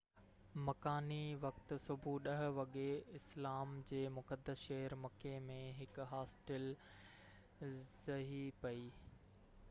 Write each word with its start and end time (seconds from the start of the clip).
مڪاني 0.67 1.25
وقت 1.41 1.73
صبح 1.87 2.13
10 2.27 2.47
وڳي 2.59 2.85
اسلام 3.19 3.75
جي 3.89 3.99
مقدس 4.15 4.63
شهر 4.69 4.95
مڪي 5.03 5.33
۾ 5.51 5.59
هڪ 5.81 6.07
هاسٽل 6.13 6.65
ڊهي 8.09 8.41
پئي 8.65 8.83